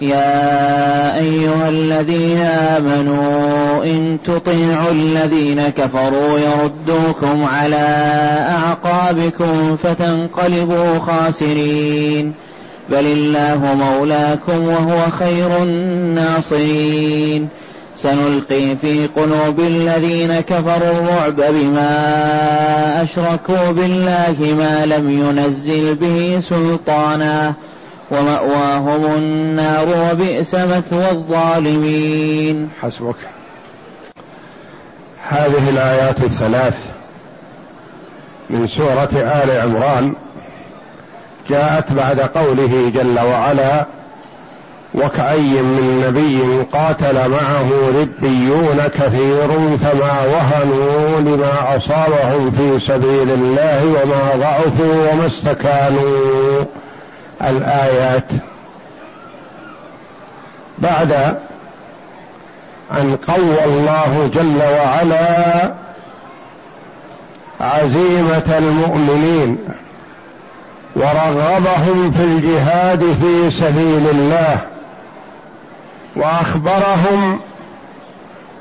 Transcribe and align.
يا 0.00 1.18
أيها 1.18 1.68
الذين 1.68 2.38
آمنوا 2.42 3.84
إن 3.84 4.18
تطيعوا 4.24 4.90
الذين 4.90 5.68
كفروا 5.68 6.38
يردوكم 6.38 7.44
على 7.44 7.86
أعقابكم 8.50 9.76
فتنقلبوا 9.76 10.98
خاسرين. 10.98 12.34
بل 12.90 13.06
الله 13.06 13.74
مولاكم 13.74 14.68
وهو 14.68 15.10
خير 15.10 15.62
الناصرين. 15.62 17.48
سنلقي 17.96 18.76
في 18.76 19.06
قلوب 19.06 19.60
الذين 19.60 20.40
كفروا 20.40 20.90
الرعب 20.90 21.36
بما 21.36 23.02
أشركوا 23.02 23.72
بالله 23.72 24.36
ما 24.58 24.86
لم 24.86 25.10
ينزل 25.10 25.94
به 25.94 26.40
سلطانا. 26.40 27.54
ومأواهم 28.10 29.04
النار 29.04 29.88
وبئس 29.88 30.54
مثوى 30.54 31.10
الظالمين. 31.10 32.68
حسبك. 32.82 33.16
هذه 35.28 35.70
الآيات 35.70 36.20
الثلاث 36.20 36.74
من 38.50 38.66
سورة 38.66 39.08
آل 39.14 39.60
عمران 39.60 40.14
جاءت 41.50 41.92
بعد 41.92 42.20
قوله 42.20 42.92
جل 42.94 43.20
وعلا 43.20 43.86
وكأي 44.94 45.62
من 45.62 46.04
نبي 46.06 46.62
قاتل 46.72 47.30
معه 47.30 47.70
ربيون 48.00 48.86
كثير 48.86 49.48
فما 49.78 50.26
وهنوا 50.26 51.20
لما 51.20 51.76
أصابهم 51.76 52.50
في 52.50 52.86
سبيل 52.86 53.30
الله 53.30 53.84
وما 53.86 54.36
ضعفوا 54.36 55.12
وما 55.12 55.26
استكانوا. 55.26 56.64
الآيات 57.42 58.30
بعد 60.78 61.12
أن 62.92 63.16
قوى 63.16 63.64
الله 63.64 64.30
جل 64.34 64.62
وعلا 64.62 65.74
عزيمة 67.60 68.58
المؤمنين 68.58 69.58
ورغبهم 70.96 72.10
في 72.10 72.24
الجهاد 72.24 73.00
في 73.00 73.50
سبيل 73.50 74.08
الله 74.10 74.60
وأخبرهم 76.16 77.40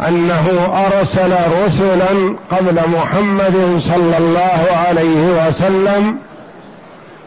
أنه 0.08 0.48
أرسل 0.88 1.34
رسلا 1.66 2.36
قبل 2.52 2.82
محمد 2.90 3.80
صلى 3.80 4.18
الله 4.18 4.68
عليه 4.88 5.48
وسلم 5.48 6.18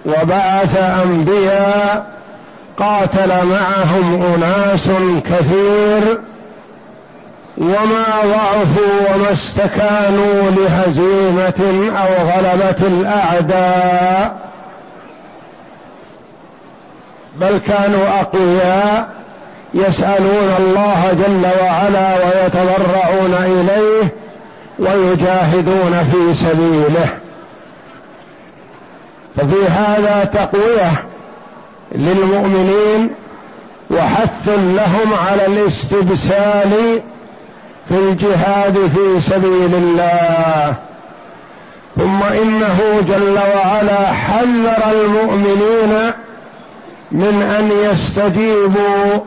وبعث 0.07 0.77
أنبياء 0.77 2.07
قاتل 2.79 3.29
معهم 3.29 4.23
أناس 4.35 4.89
كثير 5.25 6.21
وما 7.59 8.05
ضعفوا 8.25 9.15
وما 9.15 9.33
استكانوا 9.33 10.51
لهزيمة 10.51 11.91
أو 11.99 12.27
غلبة 12.29 12.87
الأعداء 12.87 14.37
بل 17.37 17.59
كانوا 17.59 18.21
أقوياء 18.21 19.09
يسألون 19.75 20.55
الله 20.59 21.13
جل 21.13 21.47
وعلا 21.63 22.25
ويتضرعون 22.25 23.35
إليه 23.35 24.13
ويجاهدون 24.79 26.05
في 26.13 26.35
سبيله. 26.35 27.20
ففي 29.41 29.67
هذا 29.67 30.25
تقوية 30.25 31.05
للمؤمنين 31.93 33.11
وحث 33.91 34.49
لهم 34.49 35.15
على 35.29 35.47
الاستبسال 35.47 37.01
في 37.89 37.95
الجهاد 37.95 38.75
في 38.75 39.21
سبيل 39.31 39.75
الله. 39.75 40.75
ثم 41.97 42.23
إنه 42.23 43.01
جل 43.09 43.39
وعلا 43.57 44.13
حذر 44.13 44.91
المؤمنين 44.93 46.13
من 47.13 47.43
أن 47.43 47.71
يستجيبوا 47.91 49.21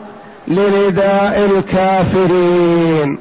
لنداء 0.48 1.50
الكافرين. 1.50 3.18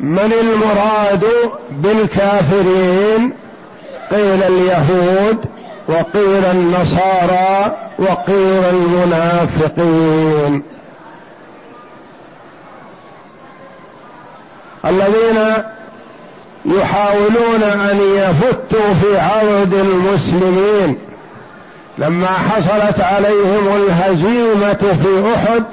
من 0.00 0.32
المراد 0.40 1.24
بالكافرين؟ 1.70 3.32
قيل 4.10 4.42
اليهود 4.42 5.53
وقيل 5.88 6.44
النصارى 6.44 7.76
وقيل 7.98 8.64
المنافقين. 8.64 10.62
الذين 14.86 15.38
يحاولون 16.64 17.62
أن 17.62 18.00
يفتوا 18.16 18.94
في 19.02 19.18
عرض 19.18 19.74
المسلمين. 19.74 20.98
لما 21.98 22.26
حصلت 22.26 23.00
عليهم 23.00 23.68
الهزيمة 23.76 24.96
في 25.02 25.34
أحد 25.34 25.64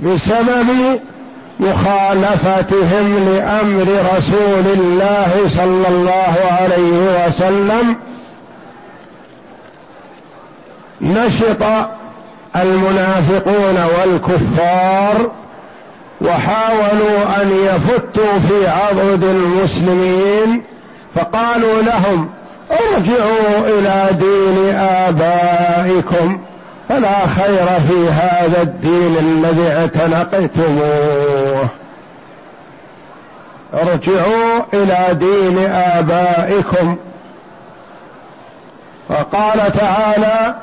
بسبب 0.00 1.00
مخالفتهم 1.60 3.28
لأمر 3.28 3.86
رسول 4.16 4.66
الله 4.74 5.30
صلى 5.48 5.88
الله 5.88 6.34
عليه 6.60 7.26
وسلم 7.26 7.96
نشط 11.00 11.62
المنافقون 12.56 13.84
والكفار 13.98 15.30
وحاولوا 16.20 17.42
أن 17.42 17.50
يفتوا 17.50 18.38
في 18.38 18.68
عضد 18.68 19.24
المسلمين 19.24 20.62
فقالوا 21.14 21.82
لهم 21.82 22.30
ارجعوا 22.70 23.78
إلى 23.78 24.08
دين 24.12 24.74
آبائكم 24.78 26.40
فلا 26.88 27.26
خير 27.26 27.66
في 27.66 28.10
هذا 28.10 28.62
الدين 28.62 29.16
الذي 29.18 29.68
اعتنقتموه. 29.72 31.68
ارجعوا 33.74 34.62
إلى 34.74 35.08
دين 35.12 35.58
آبائكم. 35.72 36.96
وقال 39.10 39.72
تعالى 39.72 40.54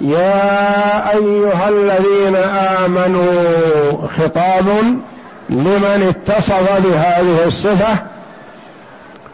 يا 0.00 1.10
أيها 1.10 1.68
الذين 1.68 2.36
آمنوا 2.84 4.06
خطاب 4.06 4.68
لمن 5.50 6.14
اتصف 6.16 6.86
بهذه 6.86 7.44
الصفة 7.46 7.98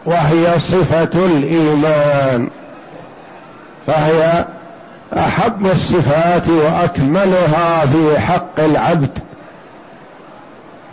وهي 0.05 0.59
صفة 0.59 1.25
الإيمان 1.25 2.49
فهي 3.87 4.45
أحب 5.17 5.65
الصفات 5.65 6.49
وأكملها 6.49 7.85
في 7.85 8.19
حق 8.19 8.59
العبد. 8.59 9.19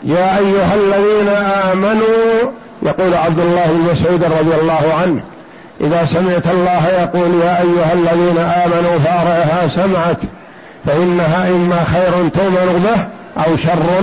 يا 0.02 0.38
أيها 0.38 0.74
الذين 0.74 1.28
آمنوا 1.72 2.52
يقول 2.82 3.14
عبد 3.14 3.38
الله 3.38 3.66
بن 3.66 3.90
مسعود 3.92 4.24
رضي 4.24 4.54
الله 4.60 4.94
عنه 4.94 5.22
إذا 5.80 6.04
سمعت 6.04 6.46
الله 6.46 6.88
يقول 6.88 7.34
يا 7.34 7.60
أيها 7.60 7.92
الذين 7.92 8.38
آمنوا 8.38 8.98
فارعها 8.98 9.68
سمعك 9.68 10.18
فإنها 10.86 11.48
إما 11.48 11.84
خير 11.84 12.28
تؤمن 12.28 12.82
به 12.84 13.06
أو 13.44 13.56
شر 13.56 14.02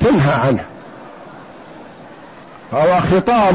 تنهى 0.00 0.34
عنه. 0.34 0.64
فهو 2.72 3.00
خطاب 3.00 3.54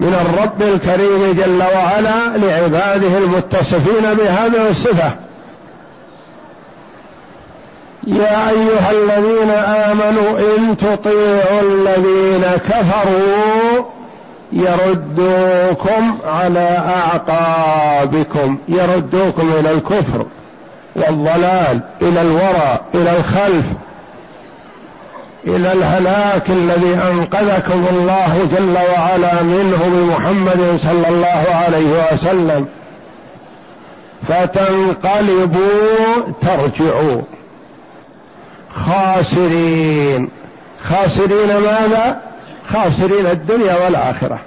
من 0.00 0.14
الرب 0.20 0.62
الكريم 0.62 1.32
جل 1.32 1.62
وعلا 1.62 2.36
لعباده 2.36 3.18
المتصفين 3.18 4.14
بهذه 4.14 4.68
الصفة. 4.70 5.10
يا 8.06 8.50
أيها 8.50 8.90
الذين 8.90 9.50
آمنوا 9.50 10.38
إن 10.38 10.76
تطيعوا 10.76 11.60
الذين 11.62 12.44
كفروا 12.68 13.84
يردوكم 14.52 16.18
على 16.24 16.82
أعقابكم 16.96 18.58
يردوكم 18.68 19.52
إلى 19.58 19.70
الكفر 19.70 20.26
والضلال 20.96 21.80
إلى 22.02 22.22
الورى 22.22 22.80
إلى 22.94 23.16
الخلف 23.16 23.64
إلى 25.46 25.72
الهلاك 25.72 26.50
الذي 26.50 26.94
أنقذكم 26.94 27.86
الله 27.90 28.48
جل 28.56 28.76
وعلا 28.92 29.42
منه 29.42 29.78
بمحمد 29.92 30.78
صلى 30.82 31.08
الله 31.08 31.44
عليه 31.54 32.12
وسلم. 32.12 32.66
فتنقلبوا 34.28 35.62
ترجعوا. 36.40 37.22
خاسرين. 38.86 40.30
خاسرين 40.84 41.56
ماذا؟ 41.56 42.31
خاسرين 42.72 43.26
الدنيا 43.26 43.84
والآخرة. 43.84 44.38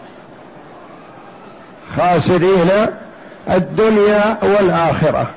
خاسرين 1.98 2.70
الدنيا 3.50 4.38
والآخرة. 4.44 5.28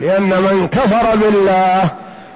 لأن 0.00 0.28
من 0.28 0.68
كفر 0.68 1.16
بالله 1.16 1.90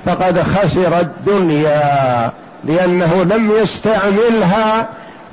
فقد 0.06 0.42
خسر 0.42 1.00
الدنيا 1.00 2.30
لأنه 2.64 3.22
لم 3.22 3.52
يستعملها 3.62 4.88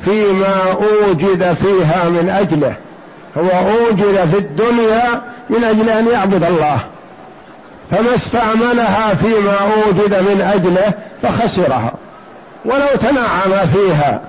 فيما 0.05 0.61
أوجد 0.71 1.53
فيها 1.53 2.09
من 2.09 2.29
أجله. 2.29 2.75
هو 3.37 3.69
أوجد 3.69 4.29
في 4.31 4.37
الدنيا 4.37 5.21
من 5.49 5.63
أجل 5.63 5.89
أن 5.89 6.07
يعبد 6.11 6.43
الله. 6.43 6.79
فما 7.91 8.15
استعملها 8.15 9.13
فيما 9.13 9.57
أوجد 9.59 10.13
من 10.13 10.51
أجله 10.55 10.93
فخسرها 11.21 11.93
ولو 12.65 12.87
تنعم 13.01 13.67
فيها. 13.73 14.21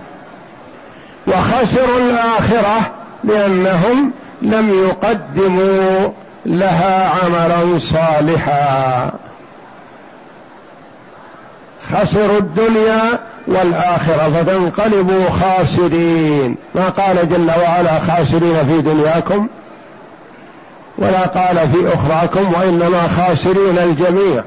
وخسروا 1.26 1.98
الآخرة 2.10 2.92
لانهم 3.24 4.12
لم 4.42 4.74
يقدموا 4.86 6.08
لها 6.46 7.08
عملا 7.08 7.78
صالحا. 7.78 9.10
خسروا 11.92 12.38
الدنيا 12.38 13.18
والآخرة 13.46 14.30
فتنقلبوا 14.30 15.30
خاسرين. 15.30 16.56
ما 16.74 16.88
قال 16.88 17.28
جل 17.28 17.50
وعلا 17.62 17.98
خاسرين 17.98 18.64
في 18.66 18.80
دنياكم 18.80 19.48
ولا 20.98 21.20
قال 21.20 21.70
في 21.70 21.94
أخراكم 21.94 22.52
وإنما 22.54 23.08
خاسرين 23.16 23.78
الجميع. 23.78 24.44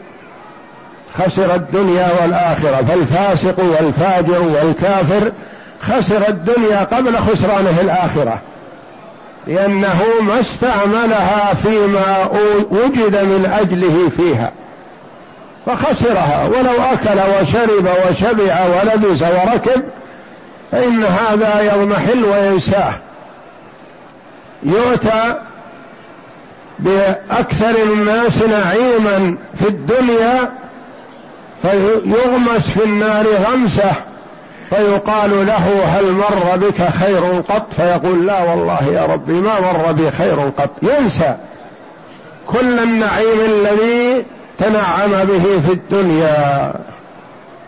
خسر 1.19 1.55
الدنيا 1.55 2.09
والآخرة 2.21 2.85
فالفاسق 2.85 3.59
والفاجر 3.59 4.41
والكافر 4.41 5.31
خسر 5.81 6.27
الدنيا 6.27 6.83
قبل 6.83 7.17
خسرانه 7.17 7.79
الآخرة. 7.81 8.39
لأنه 9.47 10.01
ما 10.21 10.39
استعملها 10.39 11.53
فيما 11.63 12.29
وجد 12.71 13.15
من 13.15 13.51
أجله 13.59 14.09
فيها. 14.17 14.51
فخسرها 15.65 16.47
ولو 16.47 16.83
أكل 16.83 17.19
وشرب 17.19 17.87
وشبع 18.09 18.65
ولبس 18.65 19.21
وركب 19.21 19.83
فإن 20.71 21.03
هذا 21.03 21.73
يضمحل 21.73 22.23
وينساه. 22.23 22.93
يؤتى 24.63 25.35
بأكثر 26.79 27.83
الناس 27.83 28.41
نعيما 28.41 29.37
في 29.59 29.67
الدنيا 29.67 30.49
فيغمس 31.63 32.69
في 32.69 32.83
النار 32.83 33.25
غمسة 33.27 33.91
فيقال 34.69 35.47
له 35.47 35.83
هل 35.85 36.11
مر 36.11 36.57
بك 36.57 36.89
خير 36.89 37.23
قط؟ 37.25 37.65
فيقول 37.77 38.27
لا 38.27 38.43
والله 38.43 38.83
يا 38.83 39.05
ربي 39.05 39.33
ما 39.33 39.59
مر 39.59 39.91
بي 39.91 40.11
خير 40.11 40.39
قط. 40.39 40.69
ينسى 40.81 41.35
كل 42.47 42.79
النعيم 42.79 43.39
الذي 43.39 44.25
تنعم 44.57 45.25
به 45.25 45.61
في 45.67 45.71
الدنيا 45.71 46.73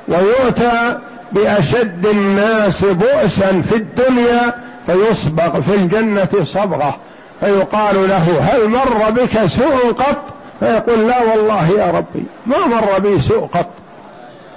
ويؤتى 0.08 0.98
بأشد 1.32 2.06
الناس 2.06 2.86
بؤسا 2.86 3.62
في 3.62 3.76
الدنيا 3.76 4.54
فيصبغ 4.88 5.62
في 5.62 5.76
الجنة 5.76 6.30
صبغة. 6.44 6.96
فيقال 7.40 8.10
له 8.10 8.40
هل 8.42 8.68
مر 8.70 9.12
بك 9.12 9.46
سوء 9.46 9.92
قط؟ 9.94 10.24
فيقول 10.60 11.08
لا 11.08 11.20
والله 11.20 11.70
يا 11.78 11.92
ربي 11.92 12.26
ما 12.46 12.68
مر 12.68 13.00
بي 13.00 13.20
سوء 13.20 13.46
قط. 13.46 13.70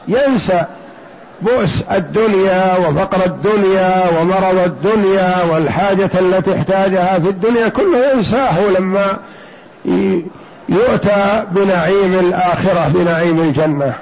ينسى 0.09 0.65
بؤس 1.43 1.85
الدنيا 1.93 2.79
وفقر 2.79 3.27
الدنيا 3.27 4.05
ومرض 4.21 4.59
الدنيا 4.65 5.35
والحاجة 5.53 6.11
التي 6.21 6.55
احتاجها 6.55 7.19
في 7.19 7.29
الدنيا 7.29 7.69
كله 7.69 8.13
ينساه 8.13 8.61
لما 8.79 9.19
يؤتى 10.69 11.45
بنعيم 11.51 12.19
الآخرة 12.19 12.91
بنعيم 12.95 13.39
الجنة. 13.39 13.95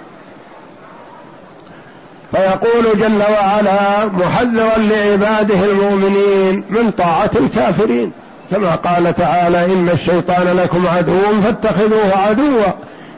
فيقول 2.31 2.99
جل 2.99 3.23
وعلا 3.33 4.05
محذرا 4.07 4.79
لعباده 4.79 5.65
المؤمنين 5.65 6.65
من 6.71 6.91
طاعة 6.91 7.31
الكافرين. 7.37 8.13
كما 8.51 8.75
قال 8.75 9.15
تعالى 9.15 9.65
إن 9.65 9.91
الشيطان 9.93 10.57
لكم 10.57 10.87
عدو 10.87 11.41
فاتخذوه 11.45 12.17
عدوا 12.17 12.73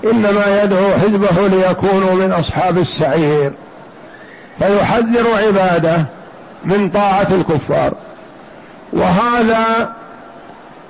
إنما 0.04 0.62
يدعو 0.62 0.92
حزبه 0.92 1.48
ليكونوا 1.48 2.14
من 2.14 2.32
أصحاب 2.32 2.78
السعير 2.78 3.52
فيحذر 4.58 5.26
عباده 5.46 6.06
من 6.64 6.90
طاعة 6.90 7.26
الكفار. 7.30 7.94
وهذا 8.92 9.92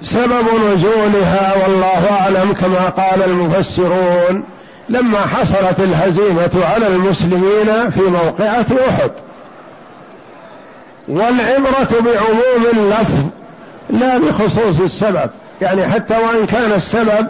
سبب 0.02 0.46
نزولها 0.72 1.54
والله 1.62 2.10
أعلم 2.10 2.52
كما 2.52 2.88
قال 2.88 3.22
المفسرون 3.22 4.44
لما 4.88 5.18
حصلت 5.18 5.80
الهزيمة 5.80 6.66
على 6.66 6.86
المسلمين 6.86 7.90
في 7.90 8.00
موقعة 8.00 8.66
أحد. 8.88 9.10
والعبرة 11.08 12.00
بعموم 12.04 12.66
اللفظ 12.72 13.24
لا 13.90 14.18
بخصوص 14.18 14.80
السبب 14.80 15.30
يعني 15.62 15.88
حتى 15.88 16.14
وإن 16.16 16.46
كان 16.46 16.72
السبب 16.72 17.26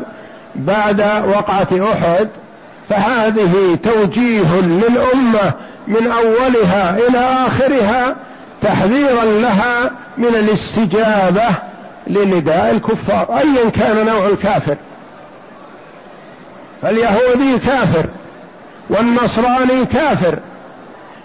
بعد 0.58 1.00
وقعة 1.26 1.92
أحد 1.92 2.28
فهذه 2.88 3.78
توجيه 3.82 4.60
للأمة 4.60 5.52
من 5.88 6.12
أولها 6.12 6.96
إلى 6.98 7.18
آخرها 7.46 8.16
تحذيرا 8.62 9.24
لها 9.24 9.90
من 10.18 10.28
الاستجابة 10.28 11.48
لنداء 12.06 12.70
الكفار 12.70 13.38
ايا 13.38 13.70
كان 13.70 14.06
نوع 14.06 14.26
الكافر. 14.26 14.76
فاليهودي 16.82 17.58
كافر 17.66 18.06
والنصراني 18.90 19.84
كافر 19.92 20.38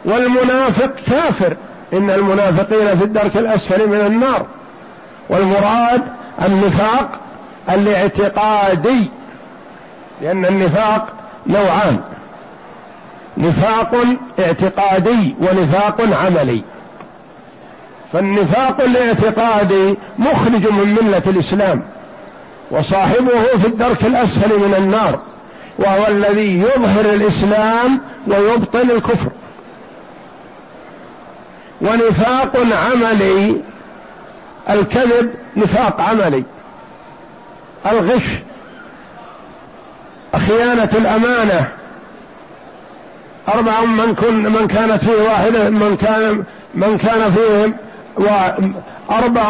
والمنافق 0.05 0.91
كافر. 1.11 1.55
إن 1.93 2.09
المنافقين 2.09 2.95
في 2.95 3.03
الدرك 3.03 3.37
الأسفل 3.37 3.89
من 3.89 4.01
النار. 4.07 4.45
والمراد 5.29 6.01
النفاق 6.45 7.09
الاعتقادي. 7.69 9.09
لأن 10.23 10.45
النفاق 10.45 11.07
نوعان. 11.47 11.99
نفاق 13.37 13.95
اعتقادي 14.39 15.35
ونفاق 15.39 16.01
عملي. 16.01 16.63
فالنفاق 18.13 18.81
الاعتقادي 18.81 19.97
مخرج 20.19 20.71
من 20.71 20.97
ملة 21.01 21.21
الإسلام 21.27 21.83
وصاحبه 22.71 23.41
في 23.61 23.67
الدرك 23.67 24.05
الأسفل 24.05 24.59
من 24.59 24.73
النار 24.77 25.19
وهو 25.79 26.07
الذي 26.07 26.57
يظهر 26.57 27.13
الإسلام 27.13 28.01
ويبطن 28.27 28.91
الكفر. 28.91 29.31
ونفاق 31.81 32.57
عملي 32.57 33.61
الكذب 34.69 35.33
نفاق 35.57 36.01
عملي. 36.01 36.43
الغش 37.85 38.23
خيانة 40.35 40.89
الأمانة. 40.97 41.67
أربع 43.47 43.81
من 43.81 44.15
كن 44.15 44.43
من 44.43 44.67
كانت 44.67 45.03
فيه 45.03 45.23
واحدة 45.29 45.69
من 45.69 45.97
كان 46.01 46.43
من 46.75 46.97
كان 46.97 47.31
فيهم 47.31 47.73
وأربع 48.17 49.49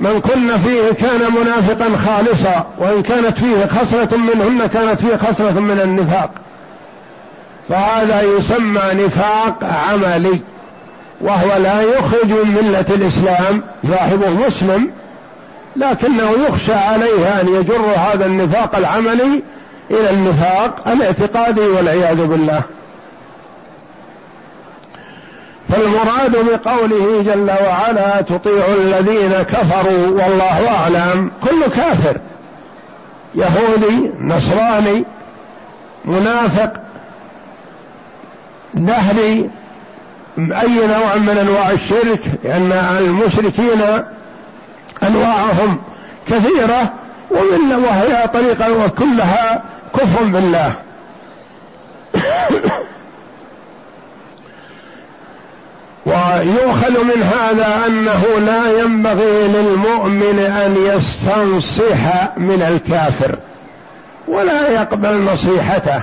من 0.00 0.20
كن 0.20 0.58
فيه 0.58 0.92
كان 0.92 1.20
منافقا 1.40 1.90
خالصا 1.96 2.66
وإن 2.78 3.02
كانت 3.02 3.38
فيه 3.38 3.66
خصلة 3.66 4.08
منهن 4.16 4.66
كانت 4.66 5.00
فيه 5.00 5.16
خصلة 5.16 5.60
من 5.60 5.80
النفاق. 5.84 6.30
فهذا 7.68 8.22
يسمى 8.22 8.82
نفاق 8.94 9.64
عملي 9.64 10.40
وهو 11.20 11.56
لا 11.62 11.82
يخرج 11.82 12.30
من 12.30 12.62
ملة 12.62 12.86
الإسلام 12.90 13.62
صاحبه 13.88 14.30
مسلم 14.30 14.90
لكنه 15.76 16.30
يخشى 16.48 16.74
عليه 16.74 17.40
أن 17.40 17.48
يجر 17.48 17.86
هذا 17.96 18.26
النفاق 18.26 18.76
العملي 18.76 19.42
إلى 19.90 20.10
النفاق 20.10 20.88
الاعتقادي 20.88 21.60
والعياذ 21.60 22.26
بالله. 22.26 22.62
فالمراد 25.68 26.36
بقوله 26.36 27.22
جل 27.22 27.50
وعلا 27.50 28.20
تطيع 28.20 28.66
الذين 28.66 29.32
كفروا 29.32 30.08
والله 30.08 30.68
أعلم. 30.76 31.30
كل 31.44 31.66
كافر 31.76 32.16
يهودي 33.34 34.10
نصراني 34.20 35.04
منافق 36.04 36.72
نهل 38.74 39.48
أي 40.38 40.86
نوع 40.86 41.16
من 41.16 41.38
أنواع 41.48 41.70
الشرك 41.70 42.20
لأن 42.44 42.72
المشركين 42.72 43.82
أنواعهم 45.02 45.78
كثيرة. 46.28 46.92
ومن 47.30 47.84
وهي 47.84 48.28
طريقة 48.34 48.84
وكلها 48.84 49.62
كفر 49.94 50.24
بالله. 50.24 50.72
ويؤخذ 56.06 57.04
من 57.04 57.22
هذا 57.22 57.86
أنه 57.86 58.24
لا 58.46 58.80
ينبغي 58.80 59.48
للمؤمن 59.48 60.38
أن 60.38 60.76
يستنصح 60.76 62.36
من 62.36 62.62
الكافر 62.62 63.38
ولا 64.28 64.68
يقبل 64.68 65.22
نصيحته 65.22 66.00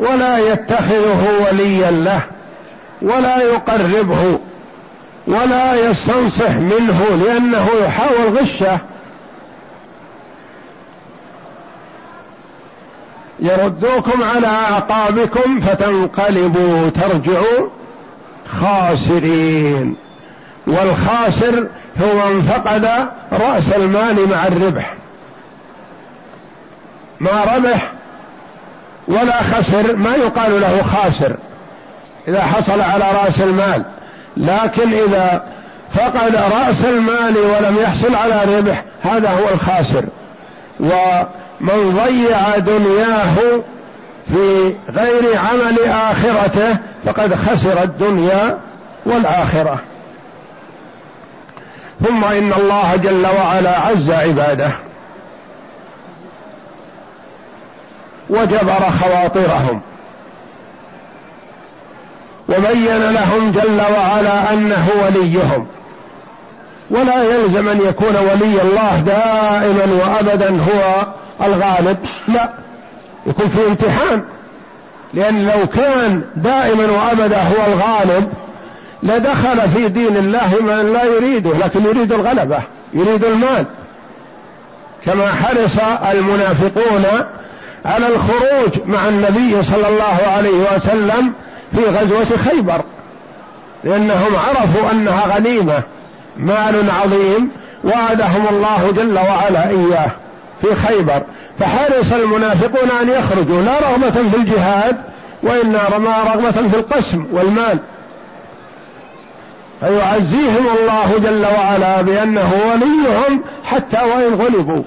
ولا 0.00 0.38
يتخذه 0.38 1.28
وليا 1.40 1.90
له 1.90 2.22
ولا 3.02 3.42
يقربه 3.42 4.38
ولا 5.26 5.74
يستنصح 5.74 6.50
منه 6.50 7.22
لأنه 7.24 7.68
يحاول 7.84 8.38
غشه. 8.38 8.78
يردوكم 13.40 14.24
على 14.24 14.46
أعقابكم 14.46 15.60
فتنقلبوا 15.60 16.90
ترجعوا 16.90 17.68
خاسرين. 18.60 19.96
والخاسر 20.66 21.66
هو 22.02 22.32
من 22.32 22.42
فقد 22.42 23.08
رأس 23.32 23.72
المال 23.72 24.28
مع 24.30 24.46
الربح. 24.46 24.94
ما 27.20 27.44
ربح 27.56 27.92
ولا 29.08 29.42
خسر 29.42 29.96
ما 29.96 30.14
يقال 30.14 30.60
له 30.60 30.82
خاسر 30.82 31.36
إذا 32.28 32.42
حصل 32.42 32.80
على 32.80 33.04
رأس 33.24 33.40
المال. 33.40 33.84
لكن 34.36 34.92
إذا 34.92 35.44
فقد 35.94 36.36
رأس 36.36 36.84
المال 36.84 37.36
ولم 37.36 37.76
يحصل 37.82 38.14
على 38.14 38.58
ربح 38.58 38.84
هذا 39.02 39.30
هو 39.30 39.48
الخاسر. 39.48 40.04
ومن 41.60 42.00
ضيع 42.04 42.58
دنياه 42.58 43.62
في 44.32 44.74
غير 44.90 45.38
عمل 45.38 45.78
آخرته 45.90 46.76
فقد 47.06 47.34
خسر 47.34 47.82
الدنيا 47.82 48.58
والآخرة. 49.06 49.78
ثم 52.06 52.24
إن 52.24 52.52
الله 52.52 52.96
جل 52.96 53.26
وعلا 53.26 53.80
عز 53.80 54.10
عباده 54.10 54.70
وجبر 58.30 58.90
خواطرهم 59.00 59.80
وبين 62.48 63.02
لهم 63.02 63.52
جل 63.52 63.80
وعلا 63.80 64.52
أنه 64.52 64.88
وليهم. 65.02 65.66
ولا 66.90 67.22
يلزم 67.22 67.68
أن 67.68 67.80
يكون 67.88 68.16
ولي 68.16 68.62
الله 68.62 69.00
دائما 69.00 70.04
وأبدا 70.04 70.50
هو 70.50 71.06
الغالب 71.42 71.98
لا. 72.28 72.50
يكون 73.26 73.48
في 73.48 73.66
امتحان. 73.68 74.24
لأن 75.14 75.46
لو 75.46 75.66
كان 75.66 76.22
دائما 76.36 76.86
وابدا 76.86 77.42
هو 77.42 77.66
الغالب 77.66 78.32
لدخل 79.02 79.68
في 79.68 79.88
دين 79.88 80.16
الله 80.16 80.56
من 80.60 80.92
لا 80.92 81.04
يريده 81.04 81.50
لكن 81.58 81.84
يريد 81.84 82.12
الغلبة 82.12 82.62
يريد 82.94 83.24
المال. 83.24 83.66
كما 85.06 85.32
حرص 85.32 85.78
المنافقون 86.10 87.04
على 87.84 88.06
الخروج 88.08 88.86
مع 88.86 89.08
النبي 89.08 89.62
صلى 89.62 89.88
الله 89.88 90.28
عليه 90.36 90.74
وسلم 90.74 91.32
في 91.74 91.84
غزوة 91.84 92.36
خيبر 92.50 92.82
لأنهم 93.84 94.36
عرفوا 94.36 94.90
أنها 94.92 95.36
غنيمة 95.36 95.82
مال 96.36 96.90
عظيم 96.90 97.50
وعدهم 97.84 98.46
الله 98.50 98.92
جل 98.96 99.18
وعلا 99.18 99.68
إياه. 99.68 100.10
في 100.64 100.74
خيبر 100.74 101.22
فحرص 101.60 102.12
المنافقون 102.12 102.90
أن 103.02 103.08
يخرجوا 103.08 103.62
لا 103.62 103.80
رغبة 103.80 104.10
في 104.10 104.36
الجهاد 104.36 104.96
وإنما 105.42 106.22
رغبة 106.34 106.68
في 106.68 106.76
القسم 106.76 107.26
والمال. 107.32 107.78
فيعزيهم 109.80 110.66
الله 110.80 111.18
جل 111.18 111.46
وعلا 111.46 112.00
بأنه 112.00 112.50
وليهم 112.70 113.42
حتى 113.64 113.98
وإن 114.04 114.34
غلبوا. 114.34 114.82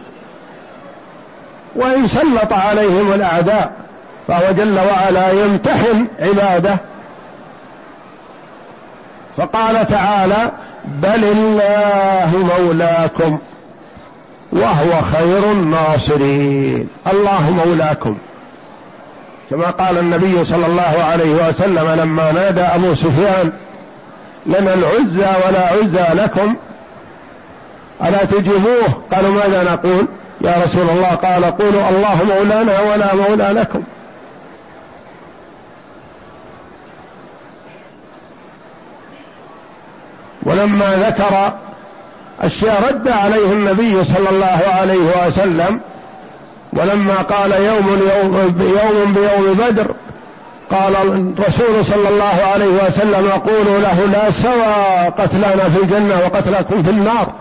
وإن 1.76 2.08
سلط 2.08 2.54
عليهم 2.54 3.14
الأعداء 3.14 3.72
فهو 4.28 4.52
جل 4.52 4.80
وعلا 4.80 5.32
يمتحن 5.32 6.08
عباده. 6.20 6.78
فقال 9.38 9.88
تعالى 9.88 10.52
بل 10.86 11.24
الله 11.24 12.32
مولاكم 12.58 13.40
وهو 14.58 15.02
خير 15.02 15.52
الناصرين. 15.52 16.90
الله 17.12 17.52
مولاكم. 17.52 18.18
كما 19.50 19.70
قال 19.70 19.98
النبي 19.98 20.46
صلى 20.46 20.66
الله 20.66 21.04
عليه 21.04 21.50
وسلم 21.50 21.90
لما 21.90 22.32
نادى 22.32 22.62
أبو 22.62 22.96
سفيان 22.96 23.52
لنا 24.46 24.74
العزى 24.74 25.48
ولا 25.48 25.68
عزى 25.68 26.24
لكم. 26.24 26.56
ألا 28.04 28.26
تجيبوه؟ 28.26 28.88
قالوا 29.12 29.32
ماذا 29.32 29.64
نقول؟ 29.64 30.08
يا 30.42 30.56
رسول 30.66 30.90
الله. 30.90 31.16
قال 31.16 31.46
قولوا 31.46 31.90
الله 31.90 32.24
مولانا 32.24 32.80
ولا 32.82 33.16
مولى 33.16 33.60
لكم. 33.62 33.84
ولما 40.44 40.96
ذكر 40.96 41.54
أشياء 42.42 42.90
رد 42.90 43.08
عليه 43.08 43.54
النبي 43.54 44.04
صلى 44.04 44.30
الله 44.30 44.62
عليه 44.68 45.28
وسلم 45.28 45.82
ولما 46.74 47.16
قال 47.16 47.52
يوم 47.52 48.00
يوم 48.16 48.56
يوم 48.62 49.14
بيوم 49.14 49.54
بدر 49.54 49.96
قال 50.72 50.96
الرسول 50.96 51.86
صلى 51.86 52.10
الله 52.10 52.44
عليه 52.44 52.86
وسلم 52.86 53.30
قولوا 53.30 53.80
له 53.80 54.06
لا 54.06 54.32
سوى 54.32 55.08
قتلانا 55.18 55.70
في 55.70 55.84
الجنة 55.84 56.16
وقتلكم 56.16 56.84
في 56.84 56.90
النار. 56.90 57.34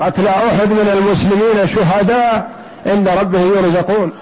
قتل 0.00 0.28
أحد 0.28 0.68
من 0.68 0.90
المسلمين 0.98 1.68
شهداء 1.68 2.50
عند 2.86 3.08
ربه 3.08 3.40
يرزقون. 3.40 4.12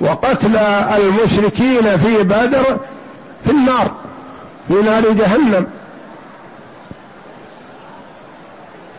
وقتل 0.00 0.58
المشركين 0.96 1.96
في 1.96 2.22
بدر 2.22 2.64
في 3.44 3.50
النار 3.50 3.92
في 4.68 4.74
نار 4.74 5.12
جهنم. 5.12 5.66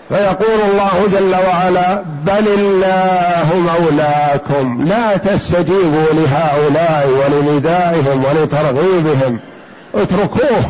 فيقول 0.09 0.61
الله 0.71 1.07
جل 1.11 1.35
وعلا 1.47 2.03
بل 2.25 2.47
الله 2.47 3.53
مولاكم 3.55 4.87
لا 4.87 5.17
تستجيبوا 5.17 6.13
لهؤلاء 6.13 7.07
ولندائهم 7.07 8.23
ولترغيبهم. 8.25 9.39
اتركوه 9.95 10.61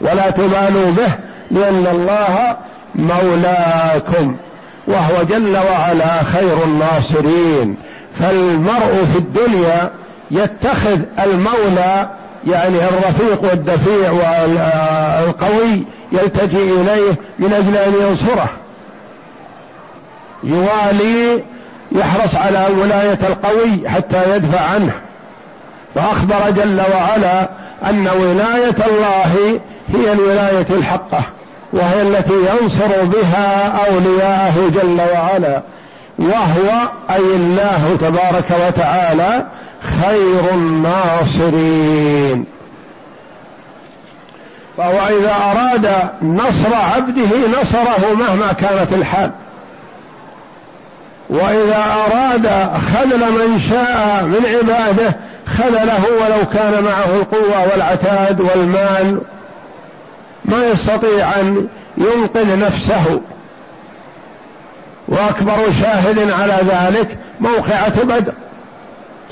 ولا 0.00 0.30
تبالوا 0.30 0.90
به 0.96 1.12
لأن 1.50 1.86
الله 1.92 2.56
مولاكم 2.94 4.36
وهو 4.88 5.22
جل 5.22 5.56
وعلا 5.56 6.22
خير 6.22 6.64
الناصرين. 6.64 7.76
فالمرء 8.20 9.06
في 9.12 9.18
الدنيا 9.18 9.90
يتخذ 10.30 10.98
المولى 11.24 12.08
يعني 12.46 12.78
الرفيق 12.78 13.42
والدفيع 13.42 14.10
والقوي 14.10 15.84
يلتجئ 16.12 16.80
إليه 16.80 17.12
من 17.38 17.52
أجل 17.52 17.76
أن 17.76 18.08
ينصره. 18.08 18.48
يوالي 20.44 21.44
يحرص 21.92 22.34
على 22.34 22.66
ولاية 22.78 23.18
القوي 23.28 23.88
حتى 23.88 24.36
يدفع 24.36 24.60
عنه. 24.60 24.92
وأخبر 25.94 26.50
جل 26.50 26.82
وعلا 26.94 27.50
أن 27.90 28.08
ولاية 28.08 28.86
الله 28.86 29.60
هي 29.88 30.12
الولاية 30.12 30.66
الحقة 30.70 31.22
وهي 31.72 32.02
التي 32.02 32.34
ينصر 32.34 33.04
بها 33.04 33.68
أولياءه 33.86 34.70
جل 34.74 35.00
وعلا 35.12 35.62
وهو 36.18 36.88
أي 37.10 37.34
الله 37.36 37.96
تبارك 38.00 38.50
وتعالى 38.66 39.46
خير 40.02 40.54
الناصرين. 40.54 42.44
فهو 44.76 44.98
إذا 44.98 45.34
أراد 45.34 45.88
نصر 46.22 46.74
عبده 46.74 47.60
نصره 47.60 48.14
مهما 48.14 48.52
كانت 48.52 48.92
الحال. 48.92 49.30
وإذا 51.30 51.76
أراد 51.76 52.46
خذل 52.78 53.32
من 53.32 53.60
شاء 53.70 54.24
من 54.24 54.46
عباده 54.46 55.16
خذله 55.46 56.04
ولو 56.20 56.46
كان 56.54 56.84
معه 56.84 57.14
القوة 57.14 57.62
والعتاد 57.62 58.40
والمال. 58.40 59.20
ما 60.44 60.66
يستطيع 60.66 61.40
أن 61.40 61.66
ينقذ 61.98 62.64
نفسه. 62.64 63.20
وأكبر 65.08 65.58
شاهد 65.82 66.30
على 66.30 66.58
ذلك 66.68 67.18
موقعة 67.40 68.04
بدر. 68.04 68.32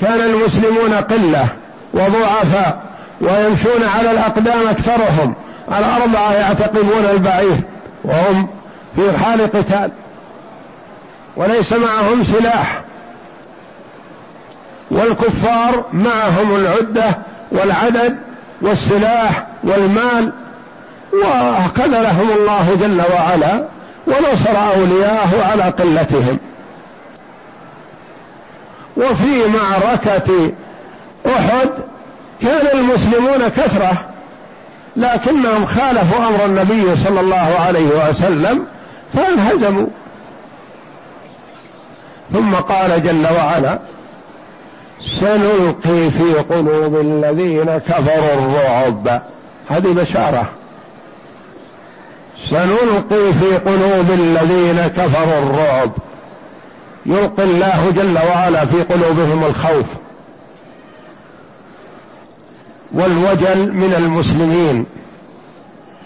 كان 0.01 0.21
المسلمون 0.21 0.93
قلة 0.93 1.45
وضعفاء 1.93 2.81
ويمشون 3.21 3.83
على 3.97 4.11
الأقدام 4.11 4.67
أكثرهم. 4.67 5.35
الأربعة 5.67 6.33
يعتقبون 6.33 7.05
البعير 7.11 7.57
وهم 8.03 8.47
في 8.95 9.17
حال 9.17 9.41
قتال. 9.41 9.91
وليس 11.37 11.73
معهم 11.73 12.23
سلاح. 12.23 12.81
والكفار 14.91 15.85
معهم 15.93 16.55
العدة 16.55 17.17
والعدد 17.51 18.17
والسلاح 18.61 19.47
والمال 19.63 20.31
وخذلهم 21.13 22.29
الله 22.31 22.77
جل 22.81 23.01
وعلا 23.13 23.65
ونصر 24.07 24.57
أولياءه 24.75 25.45
على 25.45 25.63
قلتهم. 25.63 26.39
وفي 28.97 29.41
معركة 29.47 30.51
أحد 31.25 31.69
كان 32.41 32.79
المسلمون 32.79 33.47
كثرة 33.47 34.05
لكنهم 34.95 35.65
خالفوا 35.65 36.27
أمر 36.27 36.45
النبي 36.45 36.95
صلى 36.95 37.19
الله 37.19 37.55
عليه 37.59 38.09
وسلم 38.09 38.65
فانهزموا. 39.13 39.87
ثم 42.33 42.55
قال 42.55 43.03
جل 43.03 43.25
وعلا 43.35 43.79
سنلقي 45.01 46.11
في 46.11 46.33
قلوب 46.33 46.99
الذين 46.99 47.77
كفروا 47.77 48.33
الرعب. 48.33 49.21
هذه 49.67 49.93
بشارة. 49.93 50.49
سنلقي 52.45 53.33
في 53.33 53.57
قلوب 53.57 54.11
الذين 54.11 54.87
كفروا 54.87 55.39
الرعب. 55.39 55.91
يلقي 57.05 57.43
الله 57.43 57.91
جل 57.95 58.17
وعلا 58.29 58.65
في 58.65 58.83
قلوبهم 58.83 59.43
الخوف 59.43 59.85
والوجل 62.93 63.73
من 63.73 63.93
المسلمين. 63.97 64.85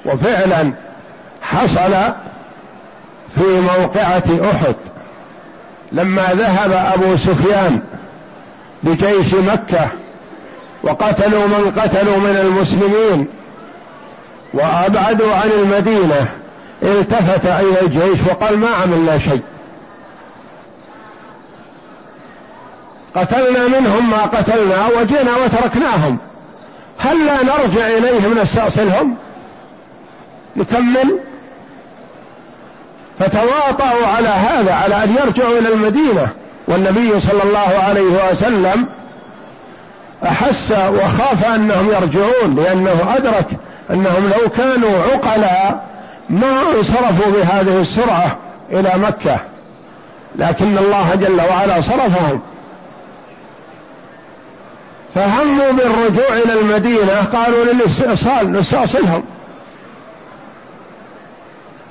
وفعلا 0.06 0.74
حصل 1.42 1.94
في 3.36 3.62
موقعة 3.62 4.52
أحد. 4.52 4.76
لما 5.92 6.28
ذهب 6.34 6.72
أبو 6.72 7.18
سفيان 7.18 7.82
بجيش 8.84 9.34
مكة 9.34 9.88
وقتلوا 10.84 11.48
من 11.48 11.74
قتلوا 11.80 12.18
من 12.18 12.38
المسلمين 12.42 13.28
وأبعدوا 14.54 15.36
عن 15.36 15.50
المدينة 15.50 16.28
التفت 16.84 17.46
إلى 17.46 17.82
الجيش 17.82 18.20
وقال 18.30 18.58
ما 18.58 18.70
عملنا 18.70 19.18
شيء. 19.18 19.42
قتلنا 23.16 23.68
منهم 23.68 24.12
ما 24.12 24.22
قتلنا 24.22 24.88
وجينا 24.88 25.32
وتركناهم. 25.46 26.18
هل 26.98 27.26
لا 27.26 27.44
نرجع 27.44 27.88
إليهم 27.88 28.40
نستأصلهم 28.40 29.18
نكمل 30.56 31.20
فتواطؤوا 33.22 34.08
على 34.08 34.28
هذا 34.28 34.74
على 34.74 35.04
أن 35.04 35.16
يرجعوا 35.24 35.60
إلى 35.60 35.74
المدينة. 35.74 36.28
والنبي 36.68 37.20
صلى 37.20 37.44
الله 37.44 37.84
عليه 37.84 38.32
وسلم 38.32 38.86
أحس 40.24 40.72
وخاف 40.72 41.46
أنهم 41.46 41.90
يرجعون 41.90 42.56
لأنه 42.56 43.16
أدرك 43.18 43.46
أنهم 43.90 44.32
لو 44.38 44.50
كانوا 44.50 45.04
عقلاء 45.04 45.86
ما 46.30 46.62
انصرفوا 46.78 47.32
بهذه 47.32 47.82
السرعة 47.82 48.38
إلى 48.72 48.92
مكة. 48.96 49.38
لكن 50.36 50.78
الله 50.78 51.16
جل 51.16 51.42
وعلا 51.42 51.82
صرفهم. 51.82 52.42
فهموا 55.16 55.72
بالرجوع 55.72 56.38
إلى 56.46 56.60
المدينة 56.60 57.24
قالوا 57.34 57.66
للإستئصال 57.66 58.52
نستأصلهم. 58.52 59.24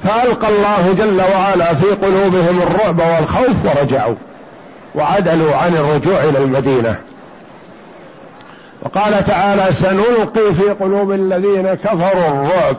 فألقى 0.04 0.48
الله 0.48 0.92
جل 0.92 1.20
وعلا 1.20 1.74
في 1.74 1.86
قلوبهم 1.86 2.62
الرعب 2.62 3.00
والخوف 3.00 3.64
ورجعوا 3.64 4.14
وعدلوا 4.94 5.56
عن 5.56 5.76
الرجوع 5.76 6.24
إلى 6.24 6.38
المدينة. 6.38 6.98
وقال 8.82 9.24
تعالى 9.24 9.72
سنلقي 9.72 10.54
في 10.54 10.70
قلوب 10.80 11.12
الذين 11.12 11.74
كفروا 11.74 12.28
الرعب 12.28 12.76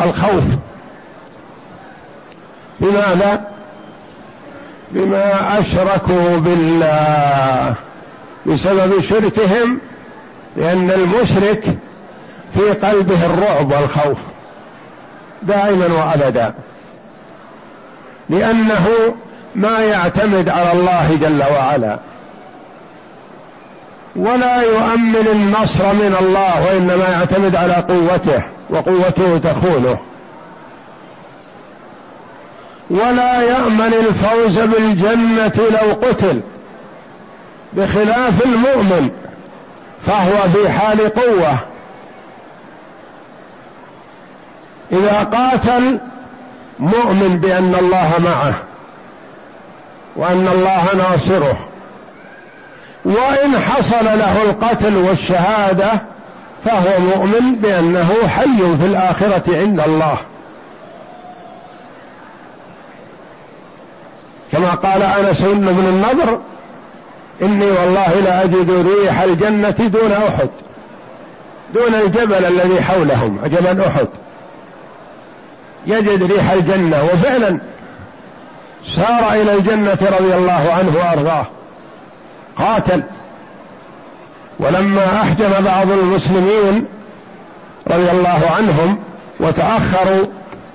الخوف. 0.00 0.44
بماذا؟ 2.80 3.40
بما 4.90 5.58
أشركوا 5.60 6.38
بالله. 6.38 7.74
بسبب 8.46 9.00
شركهم 9.00 9.78
لأن 10.56 10.90
المشرك 10.90 11.64
في 12.54 12.86
قلبه 12.86 13.26
الرعب 13.26 13.72
والخوف. 13.72 14.18
دائما 15.44 15.86
وابدا. 15.86 16.54
لأنه 18.28 18.88
ما 19.54 19.78
يعتمد 19.78 20.48
على 20.48 20.72
الله 20.72 21.18
جل 21.20 21.42
وعلا. 21.42 21.98
ولا 24.16 24.62
يؤمن 24.62 25.28
النصر 25.32 25.92
من 25.92 26.16
الله 26.20 26.66
وإنما 26.66 27.08
يعتمد 27.08 27.56
على 27.56 27.74
قوته 27.74 28.42
وقوته 28.70 29.38
تخونه. 29.38 29.98
ولا 32.90 33.42
يأمن 33.42 33.92
الفوز 34.08 34.58
بالجنة 34.58 35.68
لو 35.70 36.08
قتل 36.08 36.40
بخلاف 37.72 38.46
المؤمن 38.46 39.10
فهو 40.06 40.48
في 40.48 40.70
حال 40.70 41.14
قوة. 41.14 41.73
إذا 44.92 45.22
قاتل 45.22 46.00
مؤمن 46.78 47.38
بأن 47.42 47.74
الله 47.74 48.12
معه 48.24 48.54
وأن 50.16 50.48
الله 50.52 50.94
ناصره. 50.94 51.68
وإن 53.04 53.58
حصل 53.58 54.04
له 54.04 54.42
القتل 54.42 54.96
والشهادة 54.96 55.90
فهو 56.64 57.00
مؤمن 57.00 57.54
بأنه 57.54 58.28
حي 58.28 58.76
في 58.80 58.86
الآخرة 58.86 59.56
عند 59.56 59.80
الله. 59.80 60.16
كما 64.52 64.70
قال 64.70 65.02
أنس 65.02 65.40
بن 65.40 65.68
النضر 65.68 66.40
إني 67.42 67.70
والله 67.70 68.20
لاجد 68.24 68.86
ريح 68.88 69.20
الجنة 69.20 69.70
دون 69.70 70.12
أحد 70.12 70.48
دون 71.74 71.94
الجبل 71.94 72.44
الذي 72.44 72.82
حولهم 72.82 73.40
جبل 73.44 73.80
أحد. 73.80 74.08
يجد 75.86 76.32
ريح 76.32 76.50
الجنة. 76.50 77.04
وفعلا 77.04 77.58
سار 78.96 79.32
إلى 79.32 79.54
الجنة 79.54 79.98
رضي 80.20 80.34
الله 80.34 80.72
عنه 80.72 80.92
وأرضاه. 80.96 81.46
قاتل. 82.56 83.02
ولما 84.60 85.22
أحجم 85.22 85.64
بعض 85.64 85.90
المسلمين 85.90 86.86
رضي 87.90 88.10
الله 88.10 88.42
عنهم 88.50 88.98
وتأخروا 89.40 90.26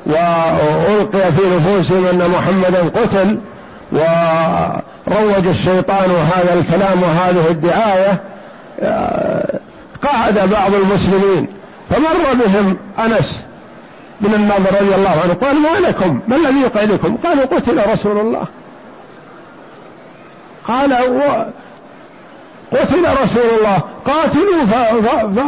وألقي 0.05 1.31
في 1.31 1.41
نفوسهم 1.57 2.05
أن 2.05 2.29
محمدا 2.29 2.79
قتل 3.01 3.39
وروج 3.91 5.47
الشيطان 5.47 6.11
هذا 6.11 6.53
الكلام 6.53 7.03
وهذه 7.03 7.47
الدعاية 7.49 8.21
قعد 10.03 10.49
بعض 10.51 10.73
المسلمين. 10.73 11.47
فمر 11.89 12.33
بهم 12.45 12.77
أنس 12.99 13.43
بن 14.21 14.33
النضر 14.33 14.81
رضي 14.81 14.95
الله 14.95 15.09
عنه 15.23 15.33
قال 15.33 15.55
ما 15.61 15.87
لكم؟ 15.87 16.19
ما 16.27 16.35
الذي 16.35 16.61
يقعدكم 16.61 17.17
قالوا 17.17 17.45
قتل 17.45 17.91
رسول 17.91 18.17
الله. 18.17 18.43
قال 20.67 20.93
قتل 22.71 23.07
رسول 23.23 23.49
الله. 23.57 23.83
قاتلوا 24.05 24.65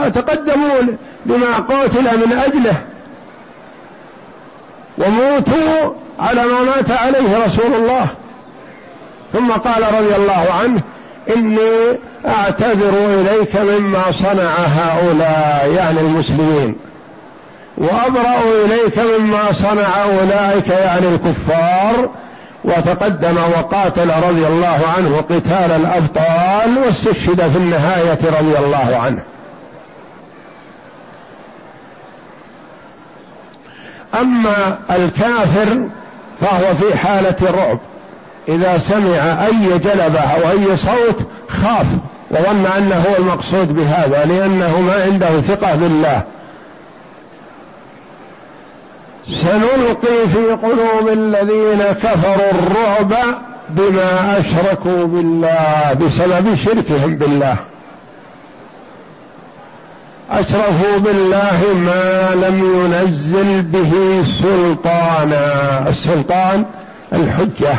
فتقدموا 0.09 0.81
لما 1.25 1.53
قاتل 1.69 2.27
من 2.27 2.33
أجله. 2.33 2.75
وموتوا 4.97 5.93
على 6.19 6.45
ما 6.45 6.63
مات 6.63 6.91
عليه 6.91 7.45
رسول 7.45 7.73
الله. 7.73 8.07
ثم 9.33 9.51
قال 9.51 9.83
رضي 9.93 10.15
الله 10.15 10.47
عنه 10.61 10.81
إني 11.35 11.99
أعتذر 12.25 12.93
إليك 13.05 13.55
مما 13.55 14.11
صنع 14.11 14.51
هؤلاء 14.51 15.71
يعني 15.75 15.99
المسلمين. 15.99 16.75
وأبرأ 17.81 18.41
إليك 18.65 18.99
مما 18.99 19.51
صنع 19.51 20.03
أولئك 20.03 20.67
يعني 20.67 21.07
الكفار 21.07 22.09
وتقدم 22.63 23.37
وقاتل 23.37 24.09
رضي 24.09 24.47
الله 24.47 24.79
عنه 24.97 25.17
قتال 25.17 25.71
الأبطال 25.71 26.77
واستشهد 26.85 27.41
في 27.41 27.57
النهاية 27.57 28.19
رضي 28.39 28.57
الله 28.65 28.97
عنه. 28.97 29.23
أما 34.21 34.77
الكافر 34.91 35.89
فهو 36.41 36.75
في 36.75 36.97
حالة 36.97 37.35
رعب 37.51 37.79
إذا 38.47 38.77
سمع 38.77 39.45
أي 39.45 39.79
جلبة 39.79 40.19
أو 40.19 40.49
أي 40.49 40.77
صوت 40.77 41.27
خاف 41.49 41.87
وظن 42.31 42.65
أنه 42.77 42.95
هو 42.95 43.23
المقصود 43.23 43.75
بهذا 43.75 44.25
لأنه 44.25 44.81
ما 44.81 45.03
عنده 45.03 45.41
ثقة 45.41 45.75
بالله. 45.75 46.23
سنلقي 49.27 50.29
في 50.29 50.47
قلوب 50.47 51.09
الذين 51.09 51.83
كفروا 51.83 52.51
الرعب 52.51 53.13
بما 53.69 54.37
أشركوا 54.39 55.05
بالله 55.05 55.93
بسبب 55.93 56.55
شركهم 56.55 57.15
بالله. 57.15 57.55
أشرفوا 60.31 60.97
بالله 60.97 61.61
ما 61.73 62.35
لم 62.35 62.75
ينزل 62.75 63.61
به 63.61 64.23
سلطانا 64.41 65.89
السلطان 65.89 66.65
الحجة 67.13 67.75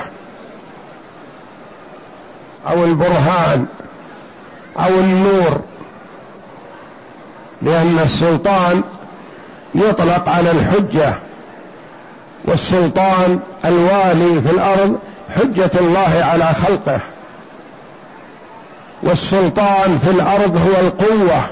أو 2.69 2.85
البرهان 2.85 3.67
أو 4.79 4.89
النور 4.89 5.61
لأن 7.63 7.99
السلطان 7.99 8.83
يطلق 9.75 10.29
على 10.29 10.51
الحجة. 10.51 11.15
والسلطان 12.45 13.41
الوالي 13.65 14.43
في 14.43 14.51
الأرض 14.51 14.99
حجة 15.37 15.71
الله 15.81 16.11
على 16.21 16.55
خلقه. 16.55 17.01
والسلطان 19.03 19.99
في 19.99 20.11
الأرض 20.11 20.57
هو 20.57 20.87
القوة 20.87 21.45